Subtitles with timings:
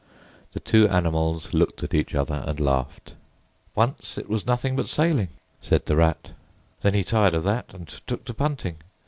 [0.53, 3.13] The two animals looked at each other and laughed.
[3.75, 5.27] "Once, it was nothing but sailing,"
[5.61, 6.31] said the Rat,
[6.81, 8.77] "Then he tired of that and took to punting.